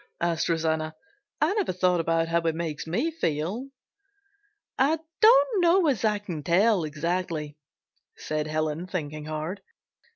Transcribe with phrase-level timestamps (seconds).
[0.19, 0.95] asked Rosanna.
[1.41, 3.67] "I never thought about how it makes me feel."
[4.75, 7.55] "I don't know as I can tell exactly,"
[8.17, 9.61] said Helen, thinking hard.